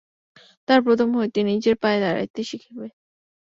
[0.67, 2.87] তাহারা প্রথম হইতেই নিজের পায়ে দাঁড়াইতে শিখিবে।